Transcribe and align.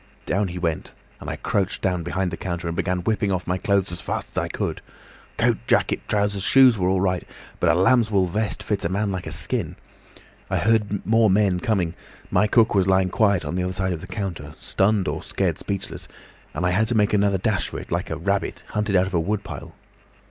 Down 0.25 0.47
he 0.47 0.57
went, 0.57 0.93
and 1.19 1.29
I 1.29 1.35
crouched 1.35 1.83
down 1.83 2.01
behind 2.01 2.31
the 2.31 2.35
counter 2.35 2.67
and 2.67 2.75
began 2.75 3.03
whipping 3.03 3.31
off 3.31 3.45
my 3.45 3.59
clothes 3.59 3.91
as 3.91 4.01
fast 4.01 4.31
as 4.31 4.37
I 4.39 4.47
could. 4.47 4.81
Coat, 5.37 5.59
jacket, 5.67 6.01
trousers, 6.07 6.41
shoes 6.41 6.75
were 6.75 6.89
all 6.89 6.99
right, 6.99 7.23
but 7.59 7.69
a 7.69 7.75
lambswool 7.75 8.25
vest 8.27 8.63
fits 8.63 8.83
a 8.83 8.89
man 8.89 9.11
like 9.11 9.27
a 9.27 9.31
skin. 9.31 9.75
I 10.49 10.57
heard 10.57 11.05
more 11.05 11.29
men 11.29 11.59
coming, 11.59 11.93
my 12.31 12.47
cook 12.47 12.73
was 12.73 12.87
lying 12.87 13.09
quiet 13.09 13.45
on 13.45 13.53
the 13.53 13.61
other 13.61 13.73
side 13.73 13.93
of 13.93 14.01
the 14.01 14.07
counter, 14.07 14.55
stunned 14.57 15.07
or 15.07 15.21
scared 15.21 15.59
speechless, 15.59 16.07
and 16.55 16.65
I 16.65 16.71
had 16.71 16.87
to 16.87 16.95
make 16.95 17.13
another 17.13 17.37
dash 17.37 17.69
for 17.69 17.79
it, 17.79 17.91
like 17.91 18.09
a 18.09 18.17
rabbit 18.17 18.63
hunted 18.69 18.95
out 18.95 19.05
of 19.05 19.13
a 19.13 19.19
wood 19.19 19.43
pile. 19.43 19.75